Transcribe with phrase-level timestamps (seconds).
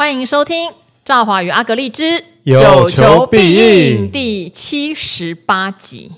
[0.00, 0.70] 欢迎收听
[1.04, 6.10] 《赵华与阿格丽之有求必应》第七十八集。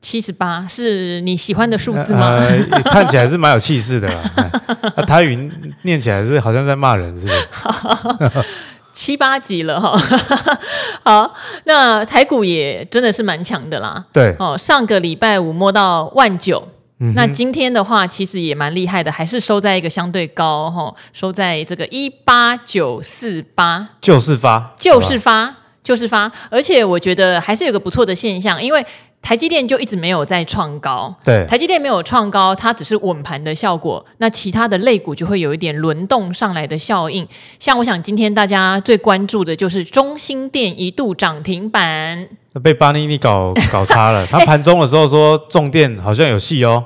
[0.00, 2.36] 七十八是你喜欢的数字吗？
[2.38, 4.52] 呃、看起来是蛮有气势的啦。
[4.96, 5.50] 那 台语
[5.82, 8.44] 念起来是好像在骂人，是不是？
[8.92, 10.00] 七八集了哈。
[11.02, 14.04] 好，那台股也真的是蛮强的啦。
[14.12, 16.68] 对哦，上个礼拜五摸到万九。
[17.14, 28.84] 那今天的话，其实也蛮厉害的，还是收在一个相对高哈，收在这个一八九四八，就是发，就是发，就是发，而且我觉得还是有个不错的现象，因为
[29.20, 37.26] 台积电就一直没有在创高，对，台积电没有创高，它只是稳盘的效果，那其他的类股就会有一点轮动上来的效应，
[37.58, 42.28] 像我想今天大家最关注的就是中兴电一度涨停板，
[42.62, 46.84] 被巴尼尼搞搞差了，他盘中的时候说重电好像有戏哦。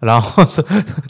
[0.00, 0.64] 然后是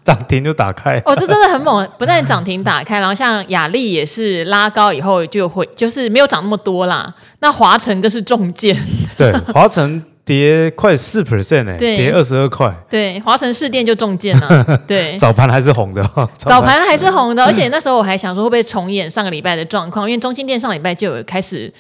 [0.05, 1.89] 涨停就打开哦，这真的很猛！
[1.97, 7.15] 不但涨停打开，然后像雅力也是拉高以后就会，就是没有涨那么多啦。
[7.39, 8.77] 那华晨更是重剑，
[9.17, 12.75] 对，华晨跌快四 percent 哎，跌二十二块。
[12.91, 14.65] 对，华晨市电就中箭了。
[14.89, 16.03] 对，早盘还是红的，
[16.37, 21.73] 早盘还是红的，而且那时候我还想说会不会重演上个礼拜的状况，因为中兴电上礼拜就有开始。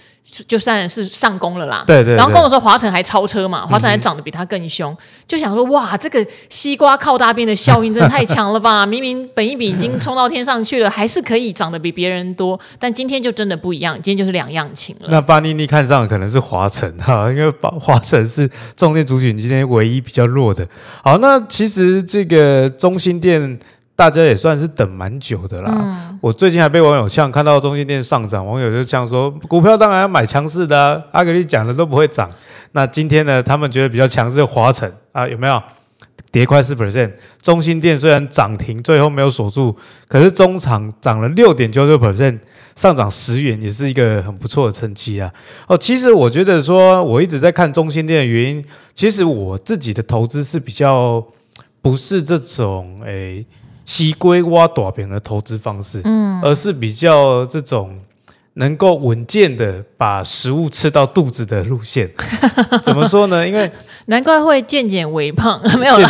[0.46, 2.16] 就算是上攻了啦，对对，对。
[2.16, 8.84] 然后跟我说华晨还超车嘛，华晨还长得比他更凶，嗯，就想说哇，这个西瓜靠大边的效应真的太强了吧！
[8.86, 12.58] 明明本一比已经冲到天上去了，还是可以长得比别人多。
[12.78, 15.08] 但今天就真的不一样，今天就是两样情了。
[15.10, 20.66] 那巴尼尼看上的可能是华晨哈，因为华晨是重点族群今天唯一比较弱的。
[21.02, 23.58] 好，那其实这个中兴电。
[24.00, 25.70] 大家也算是等蛮久的啦。
[25.70, 31.02] 嗯、我最近还被网友呛，看到中心店上涨，网友就呛说，股票当然要买强势的啊。
[31.12, 32.30] 阿格力讲的都不会涨。
[32.72, 35.62] 那今天呢，他们觉得比较强势的华晨啊，有没有
[36.32, 37.12] 跌快四 percent？
[37.42, 39.76] 中心店虽然涨停，最后没有锁住，
[40.08, 42.38] 可是中场涨了六点九九 percent，
[42.74, 45.30] 上涨十元，也是一个很不错的成绩啊。
[45.66, 48.64] 哦，其实我觉得说，我一直在看中心店的原因，
[48.94, 51.22] 其实我自己的投资是比较
[51.82, 53.10] 不是这种诶。
[53.10, 53.46] 欸
[53.90, 57.98] 西龟挖大饼的投资方式，嗯，而是比较这种
[58.54, 62.08] 能够稳健的把食物吃到肚子的路线。
[62.84, 63.44] 怎么说呢？
[63.44, 63.68] 因为
[64.06, 66.08] 难怪会渐渐微胖， 没有啦，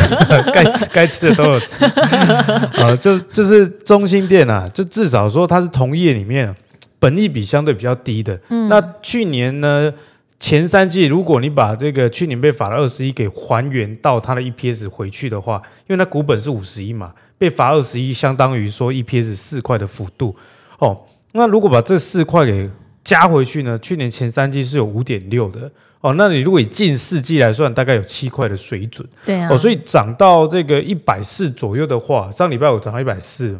[0.54, 1.84] 该吃该吃的都有吃。
[1.84, 6.54] 啊，就就是中心店啊，就至少说它是同业里面
[6.98, 8.40] 本益比相对比较低的。
[8.48, 9.92] 嗯，那去年呢？
[10.40, 20.34] 前三季，如果你把这个去年被罚了二十一给还原到它的 EPS 回去的话，因为它股本是五十一嘛，被罚二十一，相当于说 EPS 四块的幅度
[20.78, 20.96] 哦。
[21.32, 22.70] 那如果把这四块给
[23.02, 23.76] 加回去呢？
[23.80, 26.14] 去年前三季是有五点六的哦。
[26.14, 29.06] 那你如果以近四季来算，大概有七块的水准。
[29.24, 29.48] 对啊。
[29.50, 33.58] 哦，所以涨到这个一百四左右的话，上礼拜我涨到一百四，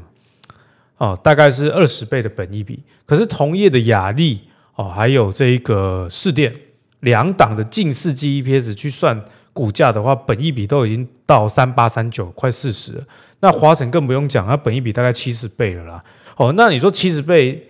[0.96, 2.78] 哦，大概是二十倍的本益比。
[3.04, 4.42] 可是同业的雅力
[4.76, 6.52] 哦，还有这一个士电。
[7.00, 9.20] 两档的近四季 EPS 去算
[9.52, 13.04] 股价的话，本益比都已经到三八三九，快四十了。
[13.40, 16.04] 那华城更不用讲，它本益比大概七十倍了啦。
[16.36, 17.68] 哦，那你说七十倍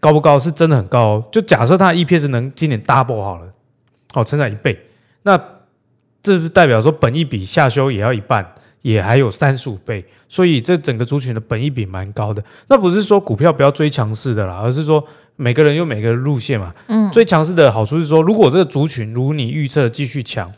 [0.00, 0.38] 高不高？
[0.38, 1.22] 是真的很高。
[1.30, 3.52] 就假设它的 EPS 能今年 double 好了，
[4.14, 4.78] 哦，成长一倍，
[5.22, 5.38] 那
[6.22, 10.04] 这是代表说本益比下修也要一半，也还有三十五倍。
[10.28, 12.42] 所以这整个族群的本益比蛮高的。
[12.68, 15.06] 那不是说股票不要追强势的啦，而是说。
[15.40, 20.52] 每个人有每个路线嘛，嗯，最强势的好处是说，如果这个族群如你预测继续强，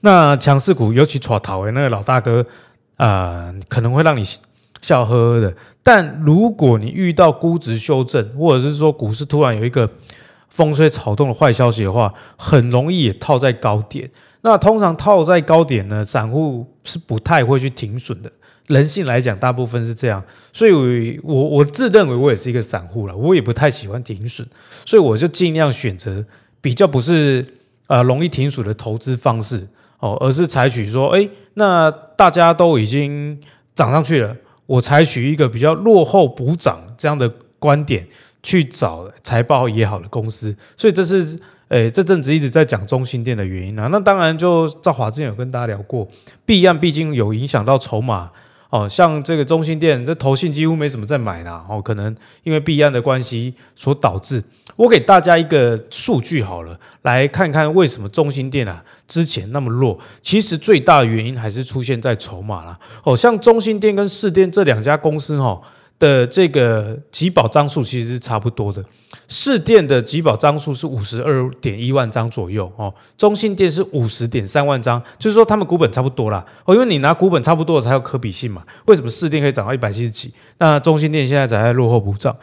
[0.00, 2.46] 那强势股尤其抓头的那个老大哥
[2.96, 4.22] 啊、呃，可能会让你
[4.82, 5.54] 笑呵呵的。
[5.82, 9.90] 但如果你遇到估值修正，或者是说股市突然有一个
[10.50, 14.10] 风吹草动的坏消息的话，很容易也套在高点。
[14.42, 18.30] 那通常套在高点呢，散户是不太会去停损的。
[18.68, 20.22] 人性来讲，大部分是这样，
[20.52, 24.46] 所以我我自认为我也是一个散户了，我也不太喜欢停损，
[24.84, 26.24] 所以我就尽量选择
[26.60, 27.44] 比较不是
[27.88, 29.66] 呃容易停损的投资方式
[29.98, 33.38] 哦，而是采取说，哎，那大家都已经
[33.74, 34.34] 涨上去了，
[34.66, 37.28] 我采取一个比较落后补涨这样的
[37.58, 38.06] 观点
[38.44, 41.38] 去找财报也好的公司，所以这是
[41.72, 43.88] 诶这阵子一直在讲中兴电的原因啊。
[43.90, 46.06] 那当然就赵华之前有跟大家聊过，
[46.44, 48.30] 弊案毕竟有影响到筹码。
[48.68, 51.64] 哦，像这个中兴电，这投信几乎没什么在买啦。
[51.68, 54.42] 哦，可能因为币安的关系所导致。
[54.76, 59.98] 我给大家一个数据好了，来看看为什么中兴电啊之前那么弱。
[60.20, 62.78] 其实最大的原因还是出现在筹码啦。
[63.04, 65.60] 哦，像中兴电跟士电这两家公司，哈。
[66.02, 68.84] 的这个集保张数其实是差不多的，
[69.28, 78.64] 士电的集保张数是五十二点一万张左右哦，中兴电是五十点三万张，就是说他们股本差不多啦哦，因为你拿股本差不多才有可比性嘛。
[78.86, 80.34] 为什么士电可以涨到一百七十几？
[80.58, 82.36] 那中兴电现在才在落后补涨？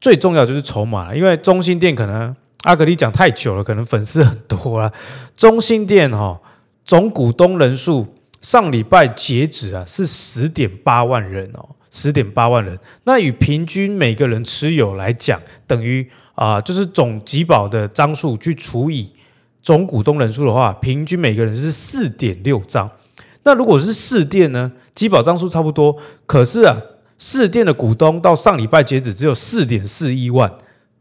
[0.00, 4.90] 最重要就是筹码，因为中兴电可能阿格力讲太久了，可能粉丝很多啊。
[5.36, 6.40] 中兴电哈、哦、
[6.86, 8.06] 总股东人数
[8.40, 12.78] 上礼拜截止啊是十点八万人哦，十点八万人。
[13.04, 19.12] 那与平均每个人持有来讲，等于啊、就是总集保的张数去除以
[19.62, 22.90] 总股东人数的话，平均每个人是四点六张。
[23.42, 25.96] 那如果是四店呢，集保张数差不多，
[26.26, 26.76] 可是啊。
[27.20, 30.48] 四店的股东到上礼拜截止只有四点四一万，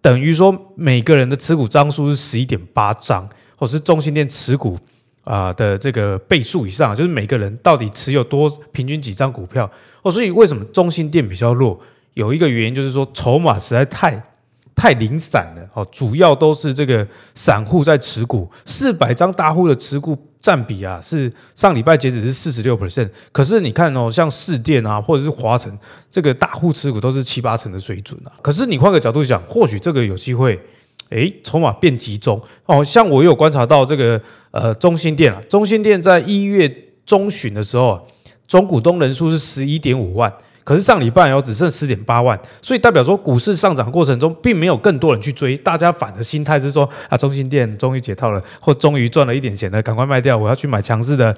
[0.01, 4.79] 等于说每个人的持股张数是十一点八张，或是中兴电持股
[5.27, 9.69] 啊的这个倍数以上，就是每个人到底持有多平均几张股票
[10.01, 10.11] 哦。
[10.11, 11.79] 所以为什么中心店比较弱？
[12.13, 14.19] 有一个原因就是说筹码实在太
[14.75, 20.17] 太零散了哦，主要都是这个散户在持股，四百张大户的持股。
[20.39, 25.75] 占比啊，是上礼拜截止是四十六 percent，可是你看哦，像市电啊，或者是华城，
[26.11, 28.31] 这个大户持股都是七八成的水准啊。
[28.41, 30.57] 可是你换个角度想，或许这个有机会，
[31.09, 32.83] 诶，筹码变集中哦。
[32.83, 34.21] 像我有观察到这个
[34.51, 36.71] 呃中兴电啊，中兴电在一月
[37.05, 38.05] 中旬的时候，
[38.47, 40.31] 总股东人数是十一点五万。
[40.63, 51.33] 可是上礼拜哦，只剩十点八万，所以代表说股市上涨过程中，并没有更多人去追，大家反的心态是说啊，中兴电终于解套了，或终于赚了一点钱了，赶快卖掉，我要去买强势的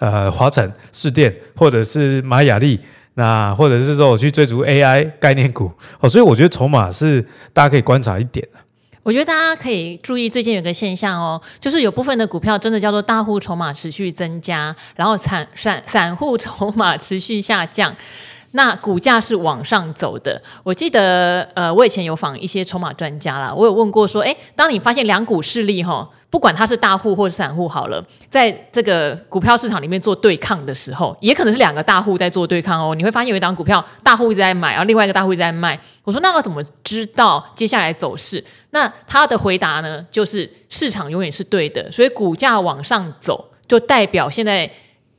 [0.00, 2.80] 呃华城、士电，或者是买亚力，
[3.14, 5.70] 那或者是说我去追逐 AI 概念股
[6.00, 8.58] 哦，所以我觉得筹码是大家可以观察一点的。
[9.02, 17.94] 我觉得大家可以注意最近有个现象哦，就是有部分的股票真的叫做大户筹码持续增加，然后散散散户筹码持续下降。
[18.52, 20.40] 那股价是往上走的。
[20.62, 32.94] 我记得，呃，我以前有访一些筹码专家啦，我有问过说，诶，当你发现两股势力哈，不管他是大户或是散户好了，在这个股票市场里面做对抗的时候，也可能是两个大户在做对抗哦。
[32.94, 35.78] 你会发现有一档股票大户一直在买，然后另外一个大户一直在卖。
[36.04, 38.44] 我说，那要怎么知道接下来走势？
[38.70, 44.70] 那他的回答呢，就是市场永远是对的，所以股价往上走，就代表现在，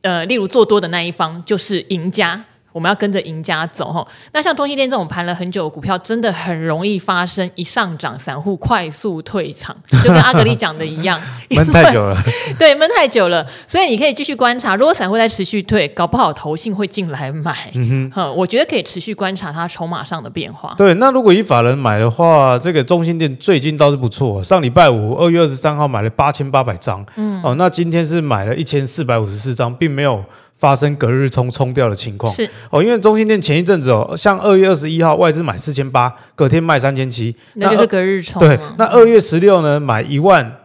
[0.02, 2.44] 呃，例如做多的那一方就是赢家。
[2.74, 11.22] 我们要跟着赢家走哈，那像中兴电这种盘了很久的股票，真的很容易发生一上涨，散户快速退场，就跟阿格力讲的一样，
[11.56, 12.18] 闷太久了，
[12.58, 20.74] 对，闷太久了，所以你可以继续观察，如果散户在持续退，搞不好投信会进来买，嗯哼，我觉得可以持续观察它筹码上的变化。
[20.76, 30.24] 对，那如果以法人买的话，这个中兴电最近倒是不错，上礼拜五二月二十三号买了八千八百张，嗯，哦，那今天是买了一千四百五十四张，并没有。
[30.64, 38.40] 发生隔日冲冲掉的情况是哦，因为中心店前一阵子哦，像二月二十一号外资买四千八，隔天卖三千七，那就是隔日冲。
[38.40, 40.60] 对，那二月十六呢买一万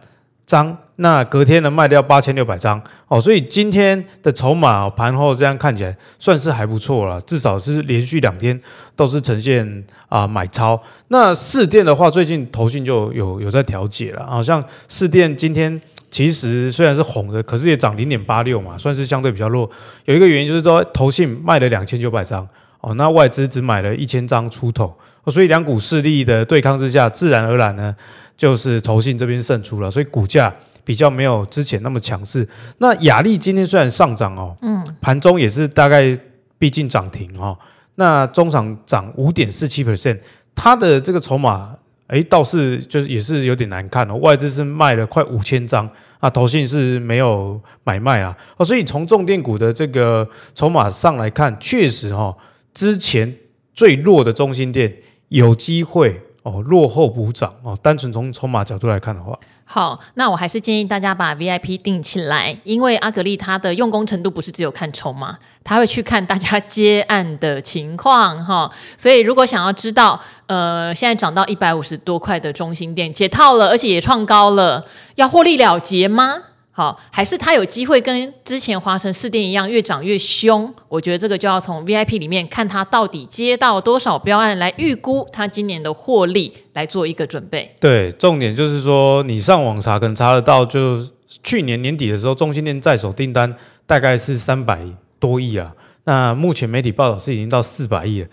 [0.45, 8.57] 张，那隔天呢卖掉八千六百张哦，所以今天的筹码盘后这样看起来算是还不错了，至少是连续两天
[8.95, 9.67] 都是呈现
[10.07, 10.81] 啊、呃、买超。
[11.09, 15.81] 那四电的话，最近投信就有有在调节了，好像四电今天。
[16.11, 19.69] 其实虽然是红的，可是也涨零点八六嘛，算是相对比较弱。
[20.05, 22.47] 有一个原因就是说，投信卖了两千九百张
[22.81, 24.91] 哦，那外资只买了一千张出头，
[25.27, 27.95] 所以两股势力的对抗之下，自然而然呢，
[28.35, 30.53] 就是投信这边胜出了，所以股价
[30.83, 32.47] 比较没有之前那么强势。
[32.79, 36.17] 那亚力今天虽然上涨哦，嗯，盘中也是大概
[36.57, 37.57] 逼近涨停哦，
[37.95, 40.17] 那中场涨五点四七 percent，
[40.55, 41.75] 它的这个筹码。
[42.09, 44.15] 哎，倒是就是也是有点难看哦。
[44.15, 45.87] 外资是卖了快五千张
[46.19, 48.37] 啊，投信是没有买卖啊。
[48.57, 52.37] 哦，所以从重电股的这个筹码上来看，确实哈、哦，
[52.73, 53.35] 之前
[53.73, 54.93] 最弱的中兴电
[55.29, 57.77] 有机会哦落后补涨哦。
[57.81, 59.37] 单纯从筹码角度来看的话。
[59.71, 68.67] 好，那我还是建议大家把 VIP 定起来，因为阿格力他的用功程度不是只有看筹码，他会去看大家接案的情况哈。
[68.97, 74.83] 所以如果想要知道，呃，现在涨到一百五十多块的中心店解套了，而且也创高了，
[75.15, 76.35] 要获利了结吗？
[76.79, 80.73] 好，还是他有机会跟之前华城四店一样越涨越凶？
[80.87, 87.69] 我觉得这个就要从 VIP 里面看他到底接到多少标案，来预估他今年的获利，来做一个准备。
[87.81, 91.05] 对，重点就是说你上网查，可能查得到，就
[91.43, 93.53] 去年年底的时候，中兴店在手订单
[93.85, 94.79] 大概是三百
[95.19, 95.73] 多亿啊。
[96.05, 98.27] 那目前媒体报道是已经到四百亿了。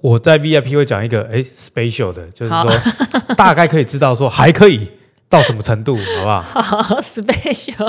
[0.00, 4.88] 我在 VIP 会讲一个哎 special 的，就是说大概可以知道说还可以。
[5.32, 6.42] 到什么程度， 好不好？
[6.82, 7.88] 好，special。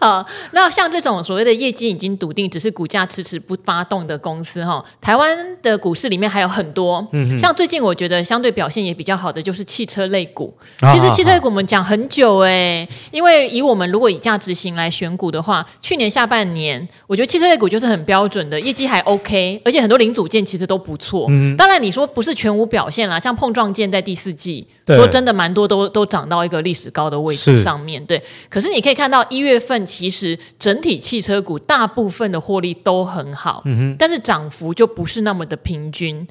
[0.00, 7.06] 好，那像这种所谓的业绩已经笃定，只是股价迟迟不发动的公司，哈，台湾的股市里面还有很多。
[7.12, 10.52] 嗯哼，像最近我觉得相对表现也比较好的就是汽车类股。
[10.80, 21.26] 啊、其实汽车类股我们讲很久哎，啊、因为以我们如果以价值型来选股的话，去年下半年我觉得汽车类股就是很标准的业绩还 OK，而且很多零组件其实都不错。
[21.30, 24.66] 嗯，当然你说不是全无表现啦，像碰撞件在第四季。
[24.88, 28.20] 对说真的，蛮多都都涨到一个历史高的位置上面对。
[28.48, 36.26] 可是你可以看到一月份其实整体汽车股大部分的获利都很好，嗯、但是涨幅就不是那么的平均。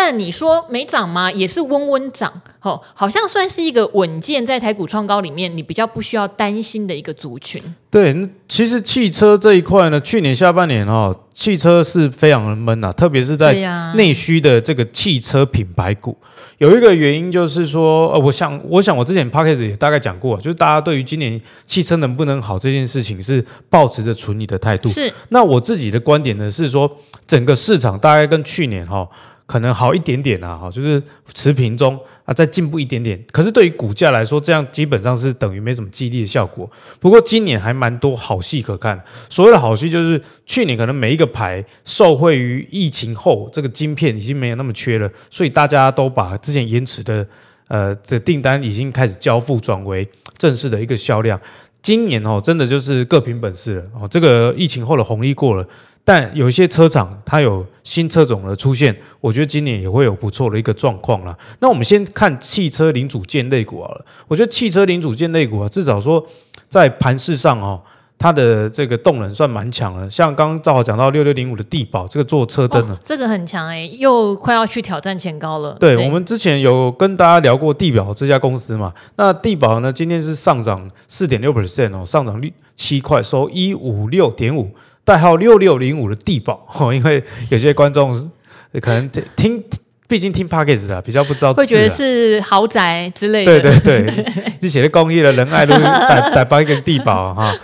[0.00, 1.28] 但你说没涨吗？
[1.32, 7.60] 也是温温涨，哦，好像算是一个稳健在台股创高里面你比较不需要担心的一个族群。
[7.90, 8.16] 对，
[8.48, 13.52] 其实汽车这一块呢，去年下半年哦，汽车是非常的闷啊，特别是在
[13.96, 16.16] 内需的这个汽车品牌股。
[16.58, 24.88] 有一个原因就是说，呃，我想，我想我之前 podcast 也大概讲过，就是大家对于今年汽车能不能好这件事情是抱持着存疑的态度。
[24.90, 25.12] 是。
[25.30, 26.88] 那我自己的观点呢是说，
[27.26, 29.08] 整个市场大概跟去年哈、哦、
[29.48, 31.02] 可能好一点点啊，哈，就是
[31.34, 31.98] 持平中。
[32.28, 36.70] 啊，再进步一点点，可是对于股价来说，这样基本上是等于没什么激励的效果。
[37.00, 39.02] 不过今年还蛮多好戏可看。
[39.30, 47.26] 所谓的好戏，就是去年可能每一个牌受惠于疫情后，这个晶片已经没有那么缺了，所以大家都把之前延迟的
[47.68, 51.40] 呃的订单已经开始交付，转为正式的一个销量。
[51.80, 54.06] 今年哦，真的就是各凭本事了哦。
[54.06, 55.66] 这个疫情后的红利过了。
[56.08, 61.36] 但有一些车厂它有新车种的出现，我觉得今年也会有不错的一个状况啦。
[61.60, 64.02] 那我们先看汽车零组件类股好了。
[64.26, 66.26] 我觉得汽车零组件类股啊，至少说
[66.70, 67.78] 在盘势上哦，
[68.18, 70.08] 它的这个动能算蛮强的。
[70.08, 75.76] 像刚刚正好讲到六六零五的地保，这个做车灯的，哦，这个很强哎，又快要去挑战前高了。
[75.78, 78.94] 对，对我们之前有跟大家聊过地保这家公司嘛？
[79.16, 84.70] 那地保呢，今天是上涨四点六 percent 哦，上涨率七块，收一五六点五。
[85.08, 88.14] 代号六六零五的地宝， 因为有些观众
[88.82, 89.64] 可能听，
[90.06, 93.62] 毕竟听 Podcast 的比较不知道，会觉得是豪宅之类的。
[93.62, 94.26] 对对对，
[94.60, 97.56] 就 写的公益的仁爱路带带帮一个地堡哈。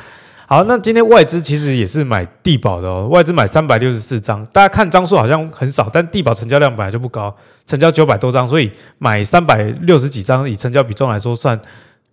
[0.46, 7.34] 好，那今天外资其实也是买地保的哦，外资买三百六十四张，大家看张数好像很少，但地保成交量本来就不高，
[7.66, 11.60] 成交九百多张，所以买三百六十几张，以成交比重来说算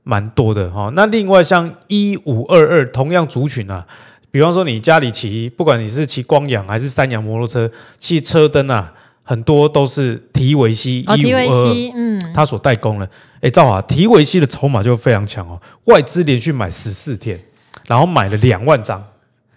[0.03, 0.91] 蛮多的哈。
[0.93, 3.85] 那另外像一五二二同样族群啊。
[4.31, 8.89] 比方说，你家里骑，不管你是骑光阳还是三阳摩托车，骑车灯啊，
[9.23, 13.09] 很多都是提维西一五二二，嗯，他所代工的。
[13.41, 17.37] 哎，赵华，提维西的筹码就非常强哦，外资连续买十四天，
[17.87, 19.03] 然后买了两万张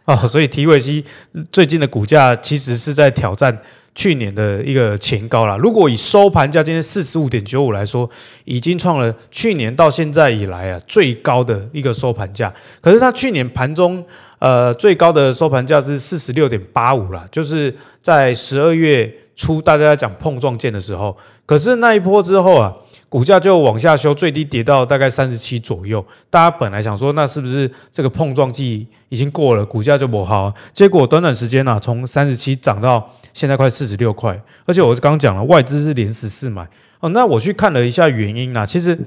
[0.06, 1.04] 哦，所以提维西
[1.52, 3.56] 最近的股价其实是在挑战
[3.94, 5.56] 去年的一个前高啦。
[5.56, 8.10] 如果以收盘价今天四十五点九五来说，
[8.44, 12.52] 已经创了去年到现在以来啊最高的一个收盘价。
[12.80, 14.04] 可是它去年盘中。
[14.44, 22.70] 呃，最高的收盘价是四十六点八五啦，就是在十二月初大家在讲碰撞件的时候，可是那一波之后啊，
[23.08, 26.04] 股价就往下修，最低跌到大概三十七左右。
[26.28, 30.52] 大家本来想说，那是不是这个碰撞季已经过了，股价就不好？
[30.74, 36.68] 结果短短时间啊，从三十七涨到现在快四十六块，而且我刚刚讲了，外资是连十四买
[37.00, 37.08] 哦。
[37.08, 38.98] 那我去看了一下原因啊，其实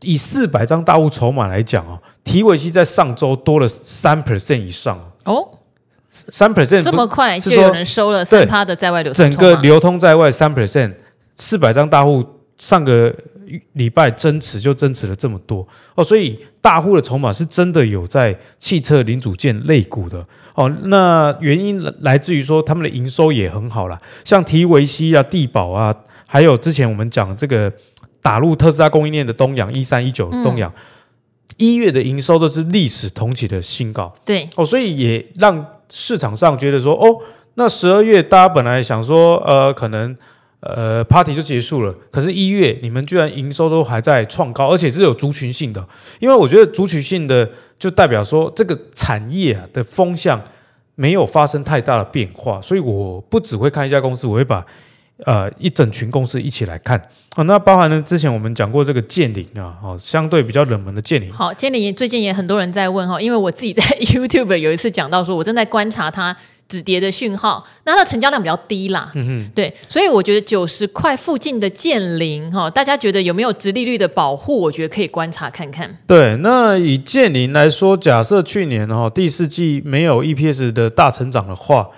[0.00, 2.00] 以四百张大户筹码来讲啊。
[2.28, 4.98] 提维西在上周多了三 percent 以上。
[5.24, 5.48] 哦，
[6.10, 10.92] 三 percent 这么快就有人收了三趴的在外流通，整个流通在外三 percent，
[11.36, 12.22] 四百张大户
[12.58, 13.14] 上个
[13.72, 15.66] 礼拜增持就增持了这么多。
[15.94, 20.22] 哦，所以大户的筹码是真的有在汽车零组件类股的。
[20.54, 20.68] 哦。
[20.84, 25.94] 那原因来自于说他们的营收也很好啦，像提维西啊、地保啊，
[26.26, 27.72] 还有之前我们讲这个
[28.20, 30.70] 打入特斯拉供应链的东阳一三一九东阳。
[30.70, 30.82] 嗯
[31.58, 37.18] 一月的营收都是历史同期的新高，对哦，所以也让市场上觉得说，哦，
[37.54, 40.16] 那十二月大家本来想说，呃，可能
[40.60, 45.86] 呃 party 就结束了，可是，一月你们居然营收都还在创高，而且是有族群性的，
[46.20, 50.42] 因为我觉得族群性的就代表说这个产业啊的风向
[50.94, 54.64] 没有发生太大的变化，所以我不只会看一家公司，我会把。
[55.26, 56.96] 呃，一整群公司一起来看，
[57.34, 61.32] 哦，那包含呢，之前我们讲过这个剑灵啊，哦，相对比较冷门的剑灵。
[61.32, 66.36] 好，健凌最近也很多人在问哈，因为我自己在 YouTube 有一次讲到说，我正在观察它
[66.68, 74.56] 止跌的讯号，那它的成交量比较低啦，嗯哼，对，所以我觉得九十块附近的健凌哈，大家觉得有没有直利率的保护？
[74.60, 75.98] 我觉得可以观察看看。
[76.06, 81.88] 对，那以健凌来说，假设去年哈第四季没有 EPS 的大成长的话。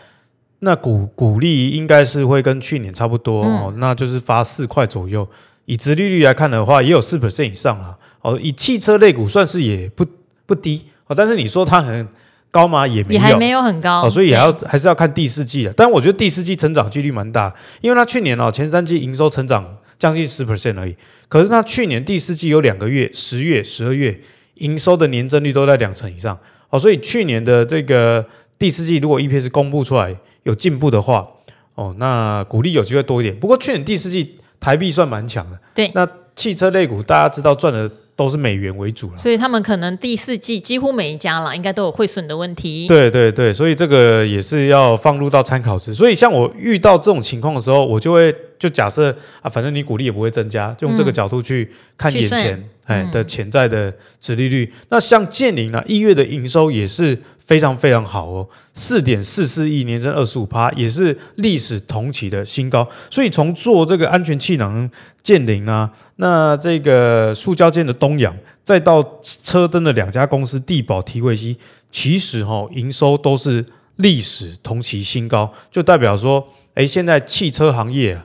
[0.61, 5.27] 那股股利应该是会跟去年差不多哦，嗯、那就是发四块左右，
[5.65, 7.97] 以殖利率来看的话，也有四 percent 以上啊。
[8.23, 10.07] 哦，以汽车类股算是也不
[10.45, 12.07] 不低哦，但是你说它很
[12.51, 12.87] 高吗？
[12.87, 14.07] 也没有，也还没有很高。
[14.07, 15.73] 哦，所以也要还是要看第四季的。
[15.73, 19.65] 但我觉得第四季成长几率蛮大，因为它去年哦前三季营收成长
[19.99, 20.95] 将近十 percent 而已。
[21.29, 24.21] 可是它去年第四季有两个月，十月、十二月
[24.57, 26.39] 营收的年增率都在两成以上。
[26.69, 28.23] 哦，所以去年的这个
[28.59, 31.27] 第四季如果 EPS 公布出来有进步的话，
[31.75, 33.39] 哦，那股利有机会多一点。
[33.39, 35.59] 不过去年第四季台币算蛮强的。
[35.75, 37.91] 对，那汽车类股大家知道赚的。
[38.17, 42.87] 都是美元为主了，所以他们可能第四季几乎每一家啦，应该都有汇损的问题。
[42.87, 45.95] 对对对，所以这个也是要放入到参考值。
[45.95, 54.71] 所以像我遇到这种情况的时候，我就会就假设啊，反正你股利也不会增加，就用这个角度去看眼前、嗯、哎的潜在的殖利率。
[54.71, 57.19] 嗯、那像建霖呢，一月的营收也是。
[57.51, 62.89] 非常非常好哦，四点四四亿年增二十五趴，也是历史同期的新高。
[63.11, 64.89] 所以从做这个安全气囊
[65.21, 69.05] 建林啊，那这个塑胶件的东阳，再到
[69.43, 71.57] 车灯的两家公司地宝、提维西，
[71.91, 73.67] 其实哈、哦、营收都是
[73.97, 78.17] 历史同期新高，就代表说，哎，现在汽车行业。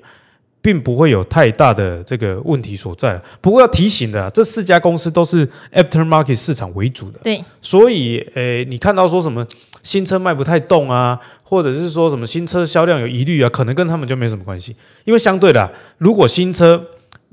[0.65, 3.22] 并不会有太大的这个问题所在。
[3.39, 7.19] 不过要提醒的，这四家公司都是 aftermarket 市场为主的。
[7.22, 9.45] 对，所以诶，你看到说什么
[9.84, 14.75] 新车卖不太动啊，或者是说什么新车销量有疑虑啊，可能跟他们就没什么关系。
[15.03, 16.84] 因为相对的，如果新车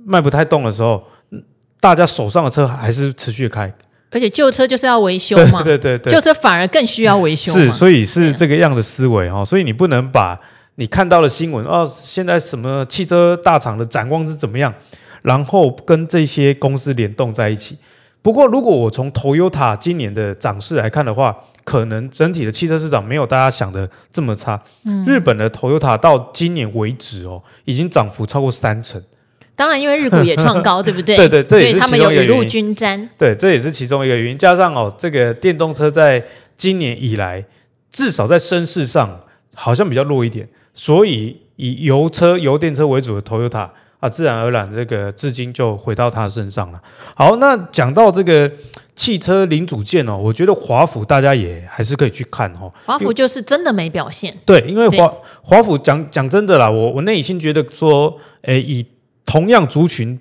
[0.05, 1.03] 卖不太动的时候，
[1.81, 3.73] 大家手上的车还是持续开，
[4.11, 5.63] 而且旧车就是要维修嘛。
[5.63, 7.51] 对对对对，旧车反而更需要维修。
[7.51, 9.43] 是，所以是这个样的思维哈。
[9.43, 10.39] 所以你不能把。
[10.77, 14.73] 你看到了新闻哦，现在什么汽车大厂的展望是怎么样？
[15.23, 17.77] 然后跟这些公司联动在一起。
[18.23, 24.61] 不过，如果我从 Toyota 今年的涨势来看的话，可能整体的汽车市场没有大家想的这么差。
[24.85, 29.03] 嗯，日本的 Toyota 到今年为止哦，已经涨幅超过三成。
[29.55, 31.17] 当然，因为日股也创高， 对不对？
[31.17, 33.09] 对对，这也是所以他们有雨露均沾。
[33.19, 34.39] 对，这也是其中一个原因。
[34.39, 36.25] 加上哦，这个电动车在
[36.57, 37.45] 今年以来，
[37.91, 39.21] 至少在声势上
[39.55, 40.49] 好像比较弱一点。
[40.75, 43.69] 所以以油车、油电车为主的 Toyota
[44.01, 46.81] 啊，自然而然这个资金就回到他身上了。
[47.15, 48.51] 好，那讲到这个
[48.97, 52.73] 汽车零组件哦，我觉得华府大家也还是可以去看哦。
[52.85, 54.37] 华府就是真的没表现。
[54.45, 58.85] 对，因为华华府讲讲真的啦，我我内心觉得说，诶，以
[59.25, 60.19] 同样族群。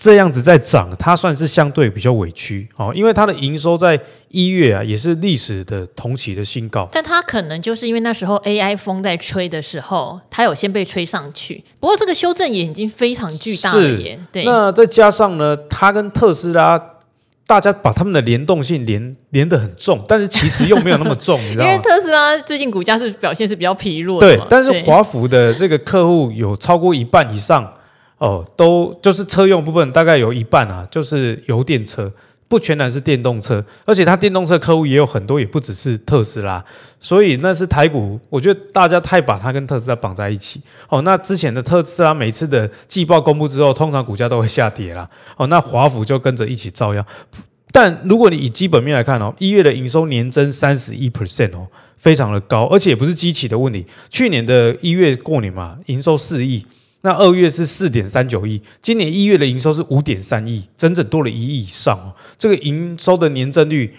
[0.00, 6.88] 这样子在涨，它算是相对比较委屈哦，因为它的营收在一月啊也是历史的同期的新高。
[6.92, 11.64] 但它可能就是因为那时候 AI 风在吹的时候，它有先被吹上去。
[11.80, 14.16] 不过这个修正也已经非常巨大了耶。
[14.30, 16.80] 对，那再加上呢，它跟特斯拉，
[17.44, 21.70] 大家把他们的联动性连连得很重，但是其实又没有那么重， 你知道吗？
[21.72, 24.36] 因为特斯拉最近股价是表现是比较疲弱的。
[24.36, 27.68] 对，但是华孚的这个客户有超过一半以上。
[28.18, 32.12] 哦，都就是车用部分大概有一半啊，就是油电车，
[32.48, 36.64] 不全然是电动车，而且它电动车客户也有很多，也不只是特斯拉，
[36.98, 40.60] 所以那是台股，我觉得大家太把它跟特斯拉绑在一起。
[40.88, 45.08] 哦，那之前的特斯拉每次的季报公布之后，通常股价都会下跌啦。
[45.36, 47.06] 哦，那华府就跟着一起照样。
[47.70, 53.86] 但如果你以基本面来看哦，一月的营收年增三十一 percent 哦，非常的高，而且也不是机器的问题。
[54.10, 56.66] 去年的一月过年嘛，营收四亿。
[57.02, 62.12] 那二月是四点三九亿，今年一月的营收是五点三亿，整整多了一亿以上哦。
[62.36, 63.94] 这个营收的年增率，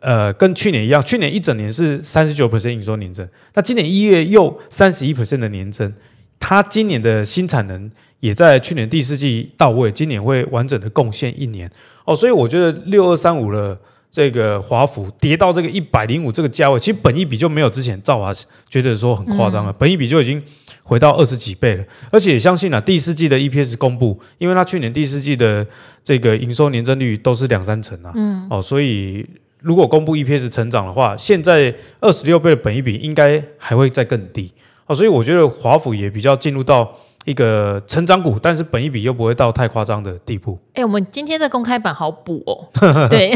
[0.00, 5.92] 呃，跟去年一样，去年一整年是三十九 percent 营收年增，那今年一月又三十一 percent 的年增。
[6.38, 11.70] 它今年的新产能也在去年第四季到位，今年会完整的贡献一年
[12.04, 12.14] 哦。
[12.14, 13.80] 所以我觉得六二三五了
[14.16, 18.32] 这个华府跌到这个一百零五这个价位，其实本一比就没有之前兆华
[18.70, 20.42] 觉得说很夸张了，本一比就已经。
[20.88, 25.66] 回到二十几倍了，而且也相信啊，第四季的 EPS 公布，因为它去年第四季的
[26.04, 29.26] 这个营收年增率都是两三成啊，嗯，哦，所以
[29.58, 34.52] 如果公布 EPS 成长的话，现在二十六倍的本一比应该还会再更低，
[34.86, 36.96] 哦，所以我觉得华府也比较进入到
[37.26, 40.58] 一个成长股，但是本一比又不会到太夸张的地步。
[40.68, 42.64] 哎、欸，我们今天的公开版好补哦，
[43.10, 43.34] 对，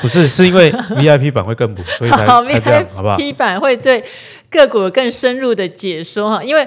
[0.00, 4.04] 不是，是因为 VIP 版会更补， 所以才好才这样，好不好？VIP 版会对。
[4.48, 6.66] 个股有更深入的解说哈，因为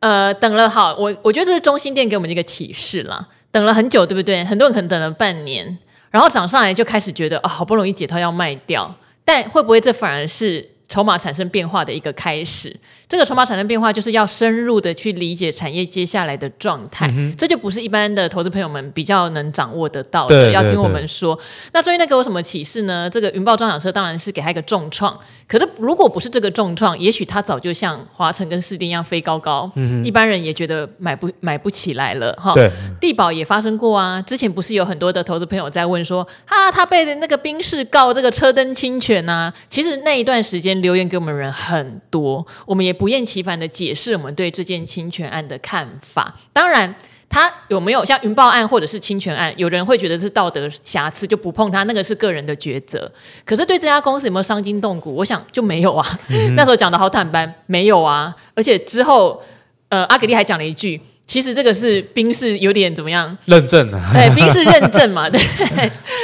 [0.00, 3.24] 呃等了好，我我觉得这是中心店给我们的一个启示啦。
[3.52, 4.44] 等了很久，对不对？
[4.44, 5.78] 很多人可能等了半年，
[6.10, 8.92] 然后涨上来就开始觉得啊、哦，好不容易解套要卖掉，
[9.24, 12.76] 但会不会这反而是筹码产生变化的一个开始。
[13.08, 20.28] 这个筹码产生变化，就是要深入的去理解产业接下来的状态，嗯、这就不是一般的投资朋友们比较能掌握得到的。
[20.28, 21.38] 对对对，要听我们说。
[21.72, 23.08] 那所以那给我什么启示呢？
[23.08, 25.18] 这个云豹装甲车当然是给他一个重创。
[25.48, 32.54] 可是如果不是这个重创，也许他早就像华晨跟士电一样飞高高，嗯、一般人也觉得买不买不起来了哈。
[33.00, 34.22] 地保也发生过啊。
[34.22, 39.52] 之前不是有很多的投资朋友在问说，啊，他被那个宾士告这个车灯侵权啊。
[39.68, 42.90] 其实那一段时间留言给我们人很多，我们也。
[43.00, 46.36] 不厌其烦的解释我们对这件侵权案的看法。
[46.52, 46.94] 当然，
[47.30, 53.10] 他有没有像云豹案或者是侵权案，有人会觉得是道德瑕疵就不碰他，那个是个人的抉择。
[53.42, 56.06] 可是对这家公司有没有伤筋动骨，我想就没有啊。
[56.54, 58.36] 那时候讲的好坦白，没有啊。
[58.54, 59.42] 而且之后，
[59.88, 61.00] 呃，阿给力还讲了一句。
[61.30, 63.38] 其实这个是兵是有点怎么样？
[63.44, 64.10] 认证啊？
[64.12, 65.40] 对，兵是认证嘛， 对。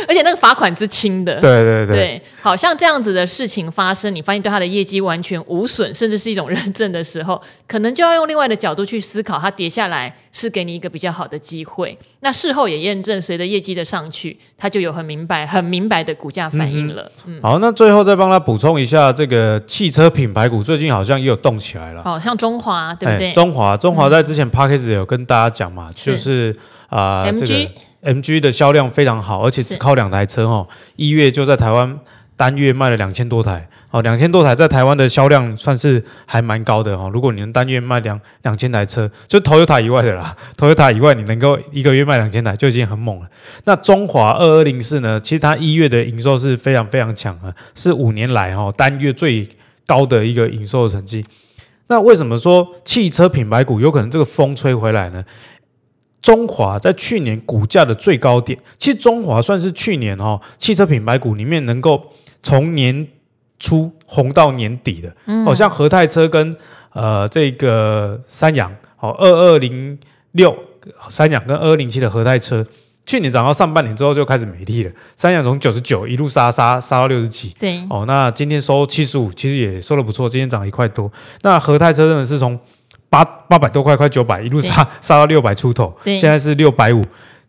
[0.08, 1.96] 而且那个罚款之轻的，对对对。
[1.96, 11.96] 对，好像这样子的事情发生，你发现对他的业绩完全无损，甚至是一种认证的时候，可能就要用另外的角度去思考，它跌下来是给你一个比较好的机会。
[12.20, 17.08] 那事后也验证，随着业绩的上去，它就有很明白、很明白的股价反应了。
[17.26, 22.02] 嗯，嗯，好，那最后再帮他补充一下，这个汽车品牌股最近好像也有动起来了。
[22.02, 23.32] 好像中华，对不对？
[23.32, 26.56] 中华，中华在之前 Podcast 有跟大家讲嘛，嗯、就是
[26.88, 27.70] 啊，这个
[28.14, 31.98] MG 的销量非常好，而且只靠两台车哦，一月就在台湾
[32.36, 33.68] 单月卖了两千多台。
[33.92, 37.08] 哦，两千多台在台湾的销量算是还蛮高的哈。
[37.08, 43.26] 如果你能单月卖两两千台车，就 Toyota 以外的啦， Toyota 以外你能够一个月卖两千台就已经很猛了。
[43.64, 45.20] 那中华二二零四呢？
[45.20, 49.48] 其实它一月的营收是非常非常强啊，是五年来哈单月最
[49.86, 51.24] 高的一个营收的成绩。
[51.88, 55.24] 那为什么说汽车品牌股有可能这个风吹回来呢？
[56.22, 63.06] 中华在去年股价的最高点，其实中华算是去年哈汽车品牌股里面能够从年
[63.60, 65.08] 初红到年底的，
[65.44, 66.56] 好、嗯、像和泰车跟
[66.92, 69.96] 呃这个三阳，好二二零
[70.32, 70.56] 六
[71.08, 72.66] 三阳跟二二零七的和泰车，
[73.06, 74.92] 去年涨到上半年之后就开始没力了。
[75.14, 81.10] 三阳从九十九一路杀杀杀到六十几，对，哦，那今天收七十五，其实也收的不错，今天涨一块多。
[81.42, 82.58] 那和泰车真的是从
[83.08, 87.02] 八八百多块，快九百一路杀杀到六百出头，对，现在是六百五。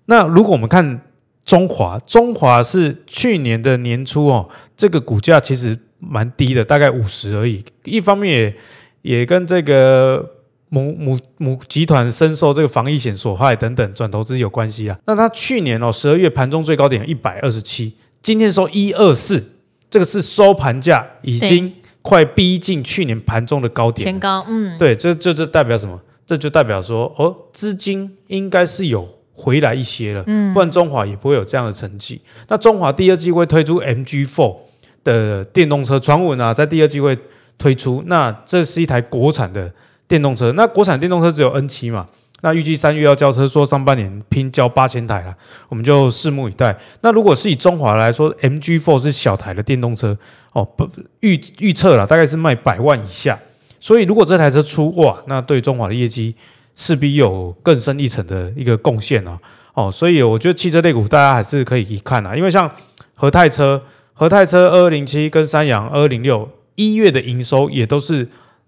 [0.05, 1.01] 那如果我们看
[1.43, 5.77] 中华，中华是去年的年初哦，这个股价其实。
[5.99, 7.65] 蛮低的，大概五十而已。
[7.83, 8.55] 一方面也
[9.01, 10.23] 也跟这个
[10.69, 14.97] 母母母集团深受这个防疫险所害等等转投资有关系啊。
[15.05, 19.43] 那它去年哦十二月盘中最高点一百二十七，今天收一二四，
[19.89, 24.05] 这个是收盘价已经快逼近去年盘中的高点。
[24.05, 25.99] 前高，嗯，对，这这这代表什么？
[26.25, 32.21] 这就代表说哦，资金应该是有回来一些了，嗯，不然中华也不会有这样的成绩。
[32.47, 34.57] 那中华第二季会推出 MG Four。
[35.03, 37.17] 的电动车传闻啊，在第二季会
[37.57, 38.03] 推出。
[38.07, 39.71] 那这是一台国产的
[40.07, 40.51] 电动车。
[40.53, 42.07] 那国产电动车只有 N 七嘛？
[42.41, 45.35] 那预计三月要交车，说上半年拼交八千台了，
[45.69, 46.77] 我们就拭目以待。
[47.01, 50.17] 那如果是以中华来说，MG Four 是小台的电动车
[50.53, 50.87] 哦，不
[51.21, 53.39] 预预测了，大概是卖百万以下。
[53.79, 56.35] 所以如果这台车出哇，那对中华的业绩
[56.75, 59.39] 势必有更深一层的一个贡献啊。
[59.73, 62.71] 哦，所以我觉得汽车类股大家还是可以一看啊，因为像
[63.15, 63.81] 和泰车。
[64.19, 68.27] 和泰车二二零七跟三阳二二零六一月的营收也都是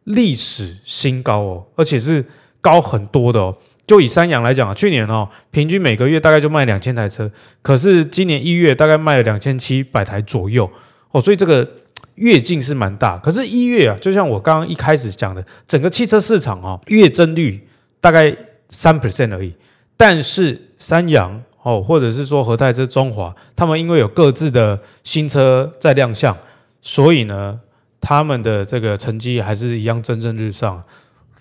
[0.10, 2.24] 历史新高哦，而且是
[2.62, 3.56] 高很多的哦。
[3.88, 10.70] 就以三洋来讲啊，去年哦平均每个月大概就卖两千台车，可是今年一月大概卖了两千七百台左右
[11.12, 11.68] 哦，所以这个
[12.16, 13.18] 月进是蛮大。
[13.18, 17.68] 可是，一月啊，就像我刚刚一开始讲的，整个汽车市场哦，月增率
[18.00, 18.36] 大概
[18.70, 19.54] 三 percent 而已，
[19.98, 21.42] 但是三洋。
[21.62, 26.36] 哦，或者是说和泰车、中华，他们因为有各自的新车在亮相，
[26.82, 27.60] 所以呢，
[28.10, 30.84] 他们的这个成绩还是一样蒸蒸日上。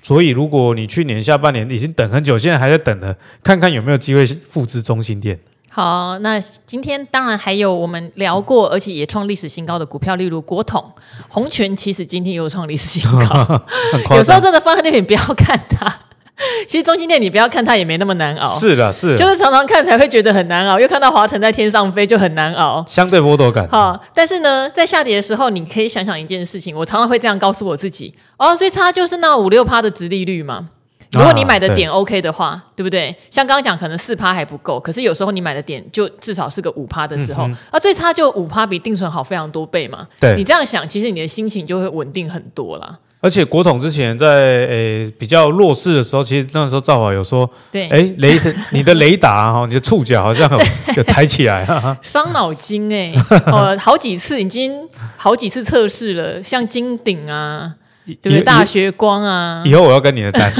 [0.02, 5.40] 所以，如果你去年下半年已经等很久，现在还在等呢，看看有没有机会复制中心店。
[5.70, 10.92] 好，那今天当然还有我们聊过，而且也创历史新高的股票，例如国统、
[11.28, 13.62] 红泉，其实今天又创历史新高。
[14.14, 16.00] 有时候真的放在那边不要看它。
[16.66, 23.66] 其实中心店你不要看它也没那么难熬，是的，是的，就是常常看才会觉得很难熬，又看到华晨在天上飞就很难熬，相对剥夺感。
[23.68, 30.68] 好，但是呢，在下跌的时候，你可以想想一件事情，我常常会这样告诉我自己，哦，所以差就是那五六趴的殖利率嘛。
[31.12, 33.16] 如果你买的点 OK 的话，啊、对，对不对？
[33.30, 40.06] 像刚刚讲，可能四趴还不够，可是有时候你买的点就至少是个五趴的时候，嗯、啊，最差就五趴比定存好非常多倍嘛。
[40.20, 42.98] 对，你这样想，其实你的心情就会稳定很多啦。
[43.20, 48.38] 而且国统之前在诶比较弱势的时候，其实那时候赵华有说，对，诶雷
[48.70, 50.58] 你的雷达哈，你的触角好像有，
[50.96, 51.66] 有抬起来，
[52.00, 53.12] 伤脑筋哎，
[53.50, 57.74] 哦，好几次已经好几次测试了，像金鼎啊。
[58.22, 58.40] 对不对？
[58.40, 59.62] 大学光啊！
[59.66, 60.50] 以后我要跟你的单，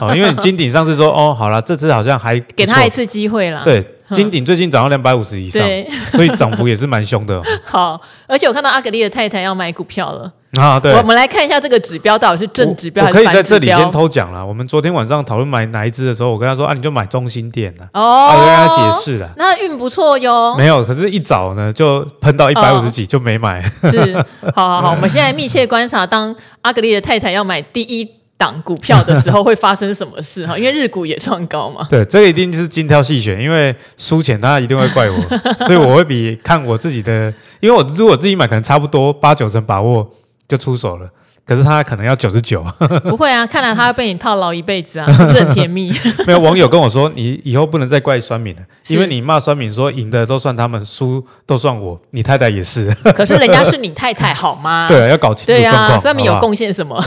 [0.00, 3.62] 哦， 因为金鼎上次说哦，好了，这次好像还给他一次机会了。
[3.64, 7.42] 对，金鼎最近涨到两百五十以上，对，所以涨幅也是蛮凶的，哦。
[7.66, 10.32] 好，而且我看到阿格力的太太要买股票了。
[10.60, 13.30] 啊，对，我们来看一下这个指标到底是正指标还是反指标。
[13.30, 14.44] 我可以在这里先偷讲了。
[14.44, 17.88] 我们昨天晚上讨论买哪一只的时候，我跟他说啊，你就买中心店了。
[17.94, 19.30] 哦，我跟他解释了。
[19.36, 20.54] 那运不错哟。
[20.58, 23.62] 没有，可是一早呢就喷到一百五十几，就没买。
[23.84, 24.14] 是，
[24.54, 30.58] 好好好，我们现在密切观察，当阿格丽的太太要买第一档股票的时候，会发生什么事 哈？
[30.58, 31.86] 因为日股也创高嘛。
[31.88, 35.18] 对，这个一定就是精挑细选，因为输钱他一定会怪我，
[35.64, 40.06] 所以我会比看我自己的，因为我如果自己买，可能差不多八九成把握
[40.48, 41.10] 就出手了。
[41.44, 42.64] 可是他可能要九十九，
[43.04, 43.44] 不会啊！
[43.46, 45.92] 看来他要被你套牢一辈子啊， 是不是很甜蜜？
[46.24, 52.00] 没有网友跟我说，你以后不能再怪酸敏了，因为你骂酸敏说赢的都算他们，输都算我。
[52.10, 54.86] 你太太也是，可是人家是你太太好吗？
[54.88, 55.52] 对，啊要搞清楚。
[55.52, 57.00] 对啊，酸敏有贡献什么？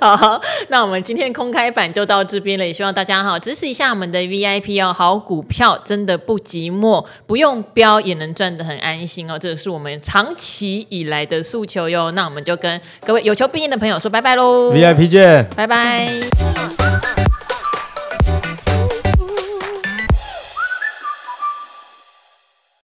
[0.00, 4.92] 好，好，那我们今天空开版就到这边了，也希望大家好支持一下我们的 VIP 哦。
[4.92, 9.38] 好股票真的不寂寞，不用标也能赚得很安心哦。
[9.38, 12.10] 这个是我们长期以来的诉求哟。
[12.10, 12.71] 那我们就跟
[13.06, 17.01] 各位有求必应的朋友说拜拜喽！VIP 见，拜拜。